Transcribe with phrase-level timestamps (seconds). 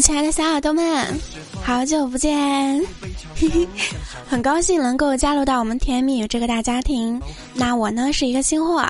[0.00, 1.20] 亲爱的小耳朵们，
[1.62, 2.80] 好久不见，
[4.28, 7.20] 很高兴能够加入到我们甜蜜这个大家庭。
[7.52, 8.86] 那我呢是一个新货，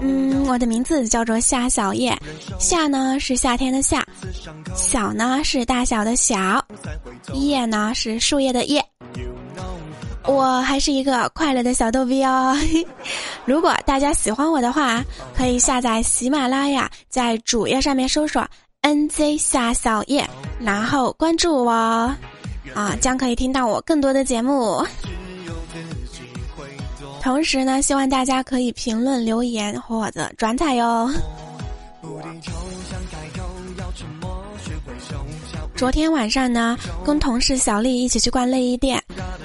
[0.00, 2.16] 嗯，我的名字叫做夏小叶，
[2.58, 4.04] 夏呢是夏天的夏，
[4.74, 6.64] 小呢是大小的小，
[7.34, 8.84] 叶呢是树叶的叶。
[10.24, 12.54] 我还是一个快乐的小逗逼哦。
[13.46, 15.02] 如果大家喜欢我的话，
[15.34, 18.46] 可以下载喜马拉雅，在主页上面搜索
[18.88, 20.28] “nz 夏小叶”，
[20.58, 24.84] 然后关注我，啊，将可以听到我更多的节目。
[27.20, 31.10] 同时呢，希望大家可以评论留言或者转载哟。
[35.76, 39.02] 昨天晚上呢，跟同事小丽一起去逛内衣店，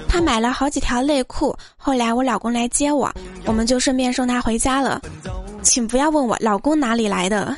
[0.08, 1.54] 她买了好几条内裤。
[1.76, 3.12] 后来我老公来接我，
[3.44, 5.00] 我们就顺便送她回家了。
[5.62, 7.56] 请不要问我老公哪里来的，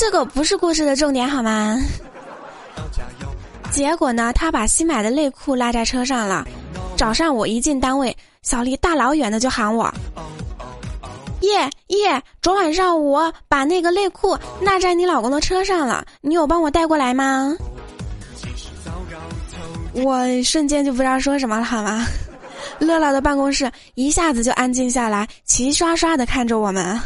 [0.00, 1.78] 这个不是故事的重点好吗？
[3.70, 6.48] 结果呢，他把新买的内裤落在车上了。
[6.96, 9.92] 早上我一进单位，小丽大老远的就喊我
[11.42, 17.54] ：“叶叶，昨晚上我把那个内裤落在你老公的车上了，你有帮我带过来吗？”
[19.92, 22.06] 我瞬间就不知道说什么了，好吗？
[22.80, 26.98] 乐乐的办公室一下子就安静下来，齐刷刷的看着我们。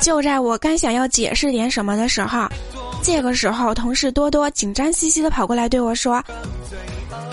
[0.00, 2.46] 就在我刚想要解释点什么的时候，
[3.02, 6.22] 这个时候同事多多紧张兮兮的跑过来对我说：“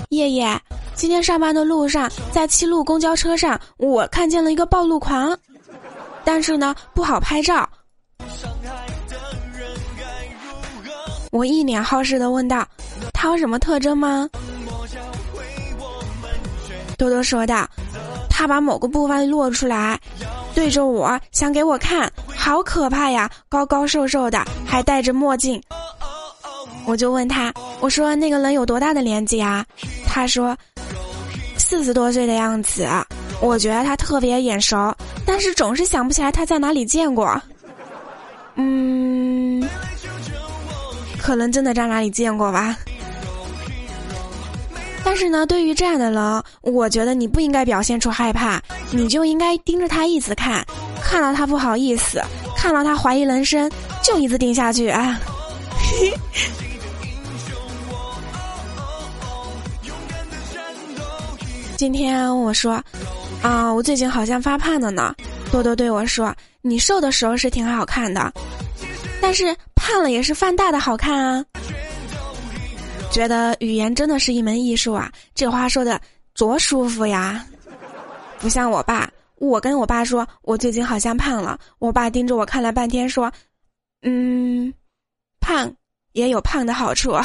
[0.09, 0.59] 叶叶，
[0.93, 5.37] 今天上班的路上，在七路公交车上，我看见了一个暴露狂，
[6.23, 7.67] 但是呢，不好拍照。”
[11.31, 12.65] 我一脸好事的问道
[13.13, 14.29] ：“他有什么特征吗？”
[16.97, 17.67] 多多说道
[18.29, 19.99] ：“他把某个部分露出来，
[20.53, 22.09] 对着我，想给我看，
[22.45, 23.27] 好可怕呀！
[23.49, 25.59] 高高瘦瘦的，还戴着墨镜。”
[26.85, 27.51] 我就问他
[27.81, 29.65] ：“我说那个人有多大的年纪啊？”
[30.05, 30.55] 他说
[31.57, 32.87] ：“四十多岁的样子。”
[33.41, 34.95] 我觉得他特别眼熟，
[35.25, 37.41] 但是总是想不起来他在哪里见过。
[38.53, 39.67] 嗯。
[41.17, 42.77] 可能真的在哪里见过吧，
[45.03, 48.61] 但是呢，对于这样的人，我觉得你不应该表现出害怕，
[48.91, 50.63] 你就应该盯着他一直看，
[51.05, 52.19] 看到他不好意思，
[52.57, 53.71] 看到他怀疑人生，
[54.03, 55.17] 就一直盯下去啊。
[61.77, 62.83] 今天我说，
[63.41, 65.13] 啊，我最近好像发胖了呢。
[65.51, 68.33] 多多对我说，你瘦的时候是挺好看的。
[69.21, 71.45] 但是胖了也是放大的好看啊！
[73.11, 76.01] 觉得语言真的是一门艺术啊，这话说的
[76.35, 77.45] 多舒服呀！
[78.39, 83.31] 不像我爸，我跟我爸说我最近好像胖了，我爸盯着我看了半天说
[84.03, 84.73] ：“嗯，
[85.39, 85.71] 胖
[86.13, 87.11] 也有胖的好处。”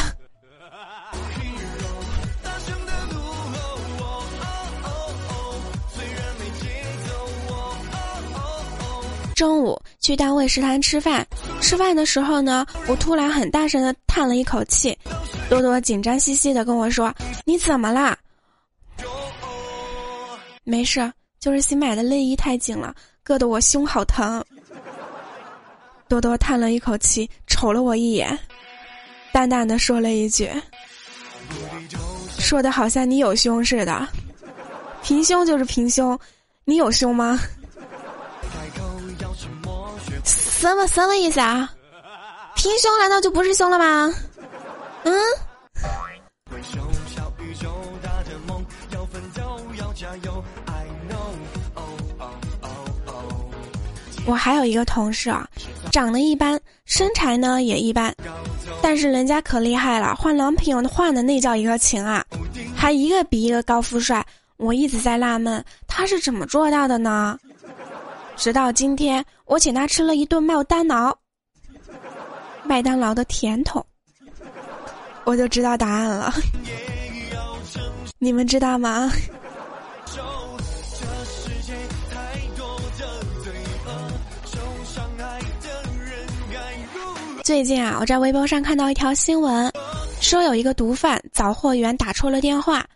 [9.35, 11.27] 中午去单位食堂吃饭，
[11.63, 14.95] 吃饭的时候呢，我突然很大声的叹了一口气，
[15.49, 17.15] 多多紧张兮兮的跟我说
[17.47, 18.19] ：“你怎么啦？”
[20.63, 24.45] 没事，就是新买的内衣太紧了，硌得我胸好疼。
[26.07, 28.39] 多多叹了一口气，瞅了我一眼，
[29.33, 30.51] 淡淡的说了一句
[32.39, 34.07] ：“说的好像你有胸似的，
[35.03, 36.19] 平胸就是平胸，
[36.65, 37.41] 你有胸吗？”
[40.23, 41.73] 什么什么意思啊？
[42.55, 44.13] 平胸难道就不是胸了吗？
[45.05, 45.19] 嗯。
[54.27, 55.49] 我还有一个同事啊，
[55.91, 58.15] 长得一般，身材呢也一般，
[58.83, 62.25] 但是人家可厉害了，换男朋友换的那叫一个勤啊，
[62.77, 64.25] 还一个比一个高富帅。
[64.57, 67.39] 我一直在纳闷，他是怎么做到的呢？
[68.37, 71.17] 直到今天，我请他吃了一顿麦当劳，
[72.63, 73.85] 麦当劳的甜筒，
[75.25, 76.33] 我就知道答案了。
[78.19, 79.11] 你们知道吗？
[87.51, 89.69] 最近啊，我在微博上看到一条新闻，
[90.21, 92.87] 说有一个毒贩找货源打错了电话，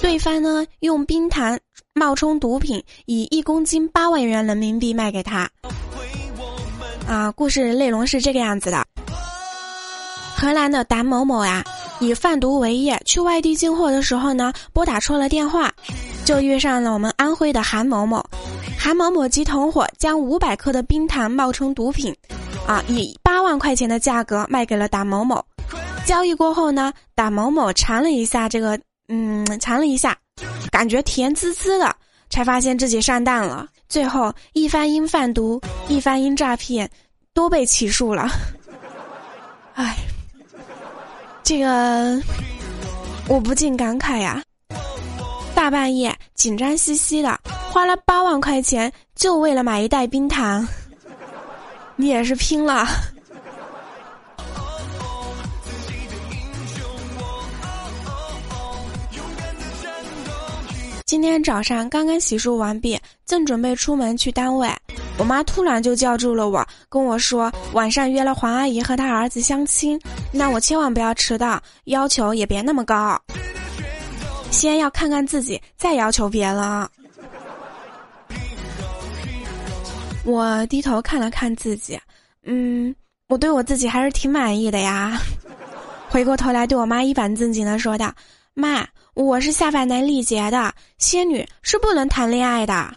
[0.00, 1.58] 对方呢用冰糖。
[1.92, 5.46] 冒充毒品，以一公斤八万元人民币卖给他。
[7.06, 8.82] 啊，故事内容是这个样子的：
[10.34, 11.62] 河南的胆某某呀，
[12.00, 15.70] 以贩毒为业，去外地进货的时候呢，拨打错了电话，
[16.24, 18.24] 就遇上了我们安徽的韩某某。
[18.78, 22.16] 韩某某及同伙将五百克的冰糖冒充毒品，
[22.66, 25.44] 啊，以八万块钱的价格卖给了打某某。
[26.06, 28.78] 交易过后呢，打某某尝了一下这个，
[29.08, 30.16] 嗯，尝了一下，
[30.70, 31.94] 感觉甜滋滋的，
[32.30, 33.66] 才发现自己上当了。
[33.88, 36.90] 最后一番因贩毒，一番因诈骗，
[37.32, 38.28] 都被起诉了。
[39.74, 39.96] 唉，
[41.42, 42.20] 这个
[43.28, 44.42] 我不禁感慨呀。
[45.54, 47.38] 大半夜紧张兮兮的，
[47.70, 50.66] 花了八万块钱就为了买一袋冰糖，
[51.96, 52.86] 你也是拼了。
[61.06, 64.68] 今天早上刚刚洗漱完毕，正准备出门去单位，
[65.16, 70.00] 我妈突然就叫住了我，跟我说晚上约了黄阿姨和她儿子相亲，
[70.32, 73.20] 那我千万不要迟到，要求也别那么高。
[74.50, 76.88] 先要看看自己，再要求别人。
[80.24, 81.98] 我低头看了看自己，
[82.44, 82.94] 嗯，
[83.28, 85.20] 我对我自己还是挺满意的呀。
[86.08, 88.12] 回过头来对我妈一本正经的说道
[88.54, 92.94] ：“妈，我是下凡男历劫的仙女，是不能谈恋爱的。”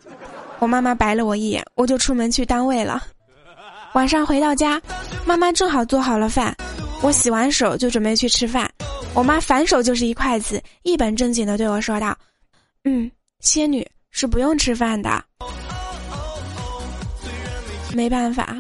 [0.60, 3.04] 我妈妈白了我一眼，我就出门去单位了。
[3.94, 4.82] 晚上回到家，
[5.26, 6.56] 妈妈正好做好了饭，
[7.02, 8.72] 我洗完手就准备去吃饭。
[9.14, 12.18] 我妈反手就是一筷子，一本正经的对我说道
[12.86, 15.24] ：“嗯，仙女是不用吃饭的。”
[17.94, 18.58] 没办法，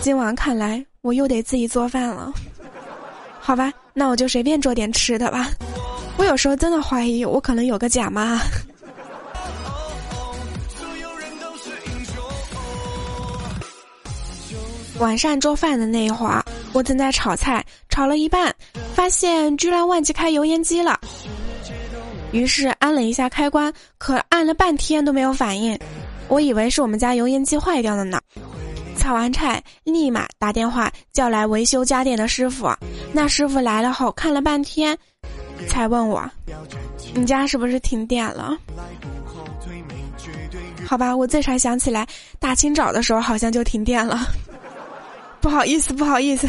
[0.00, 2.32] 今晚看来我又得自己做饭了。
[3.40, 5.50] 好吧，那我就随便做点吃的吧。
[6.16, 8.40] 我有时候真的怀疑我可能有个假妈。
[15.00, 16.42] 晚上做饭的那一会儿，
[16.72, 18.54] 我正在炒菜，炒了一半。
[18.94, 20.98] 发现居然忘记开油烟机了，
[22.30, 25.76] 于是按了一下开关，可按了半天都没有反应，
[26.28, 28.20] 我以为是我们家油烟机坏掉了呢。
[28.96, 32.72] 炒完菜，立马打电话叫来维修家电的师傅。
[33.12, 34.96] 那师傅来了后看了半天，
[35.68, 36.28] 才问我
[37.14, 38.56] ：“你家是不是停电了？”
[40.86, 42.06] 好吧，我这才想起来，
[42.38, 44.26] 大清早的时候好像就停电了。
[45.40, 46.48] 不好意思，不好意思。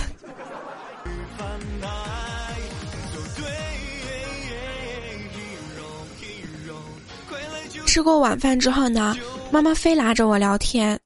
[7.85, 9.15] 吃过晚饭之后呢，
[9.55, 10.99] 妈妈非拉着我聊天。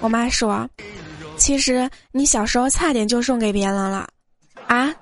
[0.00, 0.68] 我妈说
[1.38, 4.04] ：“其实你小时候差点就送给别人了，
[4.66, 4.92] 啊，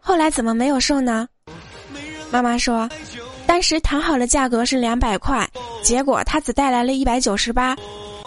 [0.00, 1.28] 后来怎么没有送呢？”
[2.32, 2.88] 妈妈说
[3.46, 5.46] ：“当时谈好的价格是两百块，
[5.82, 7.76] 结果他只带来了一百九十八。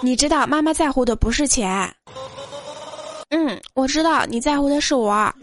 [0.04, 1.92] 你知道妈妈在乎的不是钱。”
[3.32, 5.34] 嗯，我知道你在乎的是我。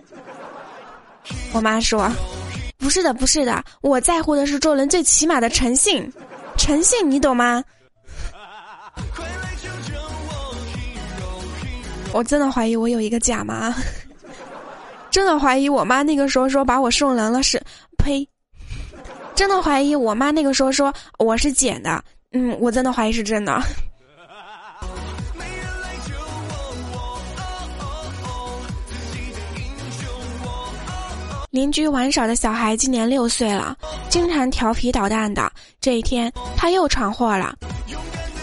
[1.53, 2.09] 我妈说
[2.79, 6.09] ：“不是的，不是的，我在乎的是做人最起码的诚信。”
[6.57, 7.61] 诚信，你懂吗？
[12.15, 13.75] 我真的怀疑我有一个假妈，
[15.11, 17.61] 真的怀疑我妈那个时候说把我送人了是，
[17.99, 18.25] 呸！
[19.35, 22.01] 真的怀疑我妈那个时候说我是捡的，
[22.31, 23.61] 嗯，我真的怀疑是真的。
[31.51, 33.77] 邻居玩耍的小孩今年六岁了，
[34.09, 35.51] 经常调皮捣蛋的。
[35.81, 37.57] 这一天，他又闯祸了。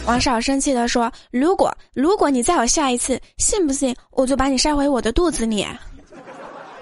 [0.05, 5.65] 王少生气地说：“如果如果你再有下一次，信不信我就把你塞回我的肚子里？”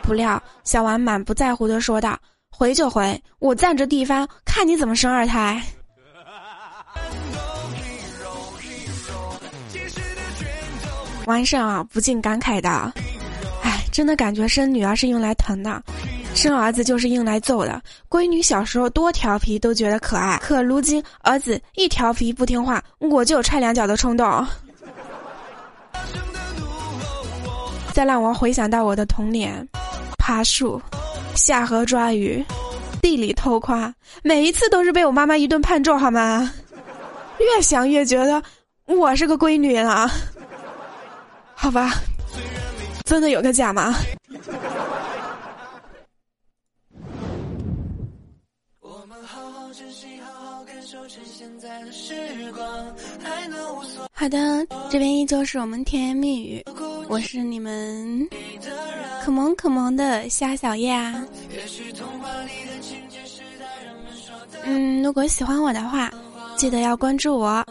[0.02, 2.18] 不料小王满不在乎地说道
[2.50, 5.62] ：“回就回，我占着地方，看你怎么生二胎。”
[11.28, 12.92] 王婶啊，不禁感慨道
[13.62, 15.84] ：“哎，真的感觉生女儿是用来疼的。”
[16.34, 17.82] 生儿子就是用来揍的。
[18.10, 24.46] 闺女小时候多调皮都觉得可爱，可如今儿子一调皮不听话，我就有踹两脚的冲动。
[27.94, 29.68] 再让我回想到我的童年，
[30.18, 30.82] 爬树、
[31.36, 32.44] 下河抓鱼、
[33.02, 33.94] 地里偷瓜，
[34.24, 36.50] 每一次都是被我妈妈一顿胖揍，好吗？
[37.40, 38.42] 越想越觉得
[38.86, 40.10] 我是个闺女了。
[41.54, 41.96] 好吧，
[43.04, 43.94] 真的有个假吗。
[54.12, 56.64] 好的，这边依旧是我们甜言蜜语，
[57.08, 58.28] 我是你们
[59.24, 61.24] 可萌可萌的夏小叶啊。
[64.64, 66.12] 嗯，如果喜欢我的话，
[66.58, 67.66] 记得要关注我。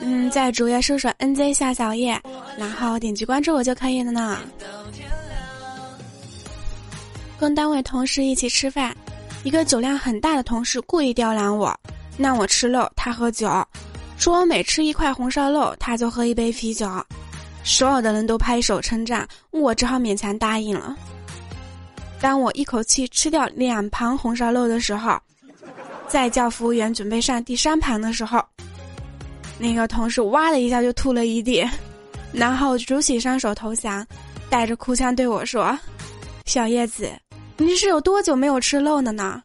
[0.00, 2.20] 嗯，在主页搜索 “nz 夏小叶”，
[2.58, 4.38] 然后点击关注我就可以了呢。
[7.38, 8.94] 跟单位同事一起吃饭，
[9.42, 11.74] 一个酒量很大的同事故意刁难我，
[12.16, 13.48] 那我吃肉，他喝酒。
[14.18, 16.88] 说我每吃一块红烧肉，他就喝一杯啤酒，
[17.64, 20.96] 所有的人都拍手称赞，我只好勉强答应了。
[22.20, 25.18] 当我一口气吃掉两盘红烧肉的时候，
[26.06, 28.40] 再叫服务员准备上第三盘的时候，
[29.58, 31.68] 那个同事哇的一下就吐了一地，
[32.32, 34.06] 然后举起双手投降，
[34.48, 35.76] 带着哭腔对我说
[36.46, 37.10] ：“小叶子，
[37.56, 39.42] 你是有多久没有吃肉了呢？”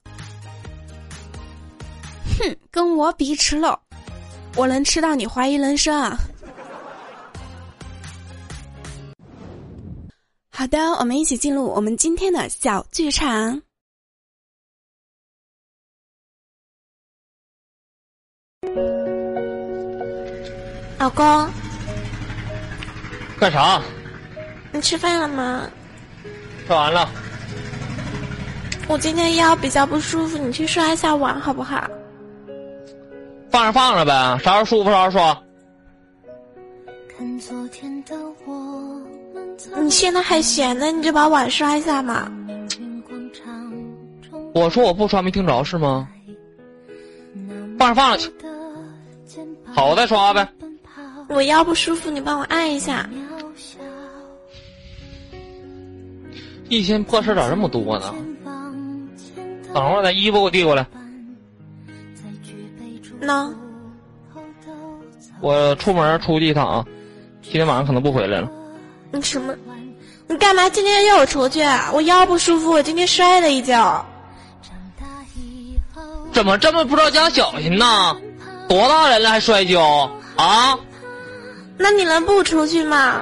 [2.40, 3.78] 哼， 跟我比吃肉，
[4.56, 5.96] 我能吃到你怀疑人生。
[5.96, 6.18] 啊！
[10.52, 13.62] 好的，我们一起进入我们今天的小剧场。
[21.00, 21.48] 老公，
[23.40, 23.82] 干啥？
[24.74, 25.70] 你吃饭了吗？
[26.66, 27.08] 吃完了。
[28.90, 31.88] 我今天腰比较不舒服，你去刷一下碗好不好？
[33.58, 35.42] 放着放着呗，啥时候舒服啥时候刷。
[39.82, 42.32] 你现在还闲呢，你就把碗刷一下嘛。
[44.54, 46.08] 我说我不刷，没听着是吗？
[47.80, 48.32] 放着放着去。
[49.74, 50.48] 好，我再刷呗。
[51.28, 53.10] 我腰不舒服，你帮我按一下。
[56.70, 58.14] 一天破事咋这么多呢？
[59.74, 60.86] 等会儿，把衣服给我递过来。
[63.28, 63.54] 喏。
[65.42, 66.86] 我出门出去一趟啊，
[67.44, 68.50] 今天晚上可能不回来了。
[69.12, 69.54] 你什么？
[70.28, 71.62] 你干嘛今天要我出去？
[71.94, 74.06] 我腰不舒服，我今天摔了一跤。
[76.32, 78.18] 怎么这么不知道讲小心呢？
[78.68, 80.78] 多大人了还摔跤啊？
[81.78, 83.22] 那你能不出去吗？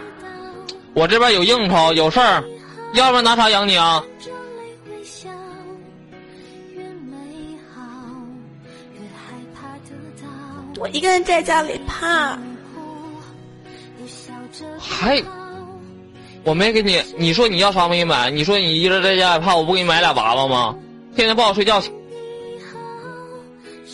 [0.93, 2.43] 我这边有应酬有事儿，
[2.93, 4.03] 要不然拿啥养你啊？
[10.77, 12.37] 我一个人在家里怕。
[14.79, 15.23] 还。
[16.43, 18.29] 我没给你，你说你要啥没买？
[18.29, 20.75] 你说你一人在家里怕我不给你买俩娃娃吗？
[21.15, 21.91] 天天不好睡觉去。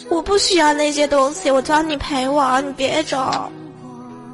[0.10, 3.50] 我不需要那些东西，我找你陪我，你别走。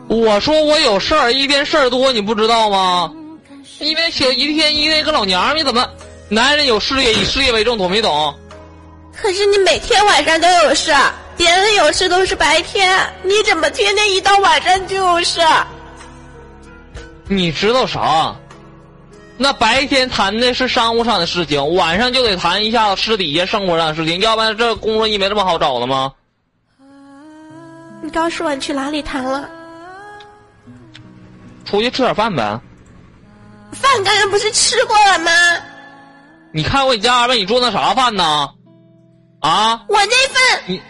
[0.08, 3.14] 我说我有事儿，一天事儿多，你不知道吗？
[3.80, 5.88] 一边写一天一天一个老娘们，你怎么？
[6.30, 8.34] 男人有事业，以事业为重，懂没懂？
[9.16, 10.92] 可是你每天晚上都有事，
[11.38, 15.40] 别人有事都是白天，你怎么天天一到晚上就有事？
[17.28, 18.36] 你知道啥？
[19.38, 26.12] 那白天谈的是商务上的事情，晚上就得谈一下私底下生活上的事情，要不然这工作一没这么好找的吗？
[28.02, 29.48] 你告诉我你去哪里谈了？
[31.66, 32.60] 出去吃点饭呗。
[33.74, 35.32] 饭刚刚不是吃过了吗？
[36.52, 38.50] 你看我你家为你做那啥饭呢？
[39.42, 39.84] 啊？
[39.88, 40.82] 我那份你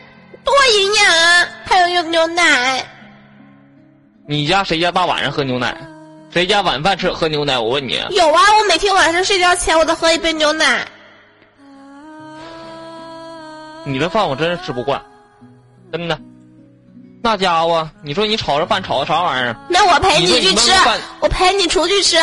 [0.48, 2.86] 多营养啊，还有有牛奶。
[4.26, 5.76] 你家谁家大晚上喝牛奶？
[6.32, 7.60] 谁家晚饭吃喝牛奶？
[7.60, 8.02] 我问你。
[8.12, 10.88] 有啊，我每天晚上睡觉前我都喝一杯牛奶。
[13.84, 15.02] 你的饭我真是吃不惯，
[15.92, 16.18] 真的。
[17.22, 19.56] 那家伙，你说你炒这饭炒的啥玩意儿？
[19.70, 20.72] 那我陪你去吃，
[21.20, 22.18] 我陪你出去吃。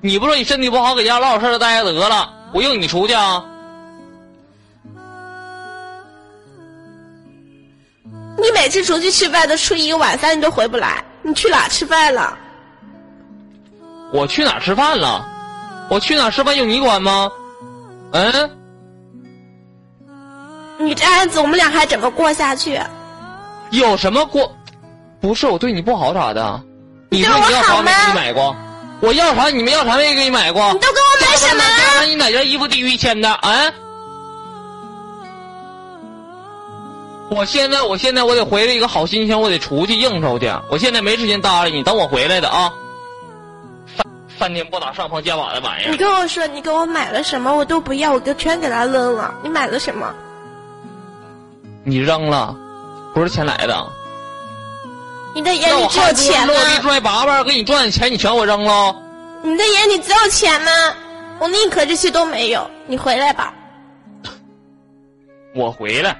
[0.00, 3.44] 你不说你身体不好，搁家老老实实待着得了，我用你出去啊？
[8.42, 12.36] 你每次出去吃饭都出一个晚饭，你都回不来，你去哪吃饭了？
[14.12, 15.24] 我去哪吃饭了？
[15.88, 17.30] 我去哪吃饭用你管吗？
[18.12, 18.50] 嗯？
[20.78, 22.80] 你这样子，我们俩还怎么过下去？
[23.70, 24.52] 有什么过？
[25.20, 26.60] 不是我对你不好咋的？
[27.10, 28.56] 你说你要啥没给你买过？
[29.00, 30.72] 我要啥你们要啥没给你买过？
[30.72, 32.06] 你都给我买什么了？
[32.06, 33.30] 你哪件衣服低于一千的？
[33.30, 33.72] 啊？
[37.30, 40.52] 我现在我现在我得回来一个好心情，我得出去应酬去。
[40.68, 42.72] 我现在没时间搭理你，等我回来的啊。
[44.38, 45.90] 三天不打上房揭瓦的玩意儿！
[45.90, 47.54] 你跟我说，你给我买了什么？
[47.54, 49.32] 我都不要，我就全给他扔了。
[49.42, 50.12] 你买了什么？
[51.84, 52.54] 你扔了，
[53.14, 53.86] 不是钱来的。
[55.34, 56.52] 你的眼里只有钱吗？
[56.52, 58.94] 落地拽粑粑，给你赚的钱你全给我扔了。
[59.42, 60.70] 你的眼里只有钱吗？
[61.38, 62.68] 我宁可这些都没有。
[62.86, 63.54] 你回来吧。
[65.54, 66.16] 我回来。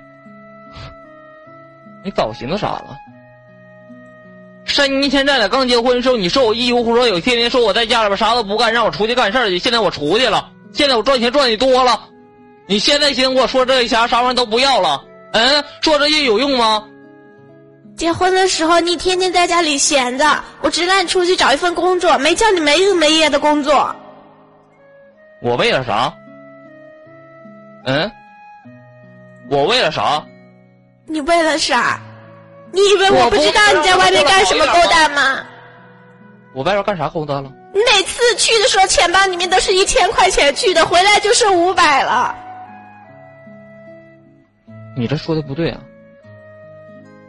[2.04, 2.96] 你早寻思啥了？
[4.64, 9.58] 山妮现在俩刚结婚的时候，你说我一无所有，天天说我在家里边啥都不干，让我出去干事儿去。
[9.58, 12.08] 现在我出去了，现在我赚钱赚的多了，
[12.66, 16.84] 你现在先跟我说这些啥啥玩意都不要了，嗯，说这些有用吗？
[17.96, 23.94] 结婚的时候你天天在家里闲着，我只让你出去找一份工作，没叫你没日没夜的工作。
[25.42, 26.14] 我为了啥？
[27.84, 28.10] 嗯？
[29.50, 30.24] 我为了啥？
[31.06, 32.00] 你为了啥？
[32.72, 35.40] 你以为我不知道你在外面干什么勾当吗？
[36.54, 37.50] 我外边干啥勾当了？
[37.74, 42.34] 你每次去的时候，钱包里面都是一千块钱去的，回来就剩五百了。
[44.96, 45.80] 你这说的不对啊！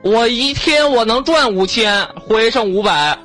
[0.04, 3.18] 我一天我能赚五千，回剩五百，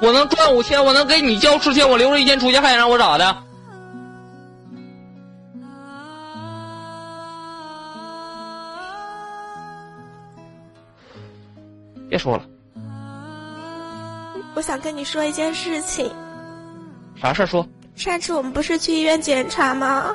[0.00, 3.36] 我能赚五千，我能给你交四千，我留着一千出去，还想让我咋的？
[12.14, 12.44] 别说了，
[14.54, 16.08] 我想跟你说一件事情。
[17.20, 17.66] 啥事儿说？
[17.96, 20.14] 上次我们不是去医院检查吗？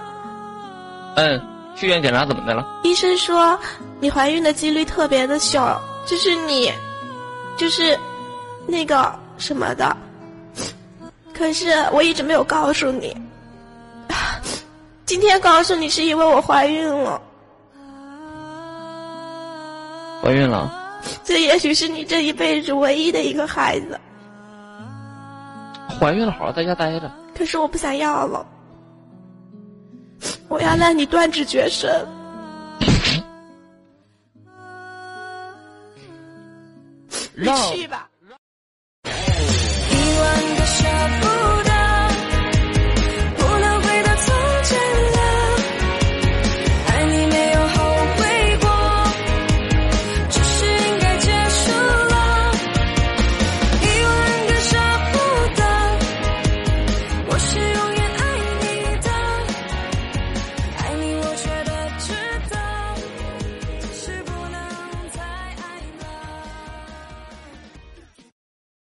[1.17, 1.41] 嗯，
[1.75, 2.65] 去医院检查怎么的了？
[2.83, 3.59] 医生说
[3.99, 6.71] 你怀孕的几率特别的小，就是你，
[7.57, 7.99] 就是
[8.65, 9.97] 那个什么的。
[11.33, 13.13] 可是我一直没有告诉你，
[15.05, 17.21] 今天告诉你是因为我怀孕了。
[20.23, 20.78] 怀孕了？
[21.23, 23.99] 这也许是你这一辈子唯一的一个孩子。
[25.99, 27.11] 怀孕了，好好在家待着。
[27.35, 28.45] 可是我不想要了，
[30.47, 31.89] 我要让你断子绝孙。
[37.35, 38.08] 你去吧。